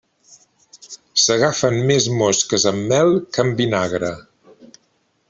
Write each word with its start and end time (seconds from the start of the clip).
S'agafen 1.23 1.77
més 1.91 2.07
mosques 2.21 2.65
amb 2.71 2.89
mel 2.93 3.13
que 3.37 3.45
amb 3.45 3.63
vinagre. 3.63 4.11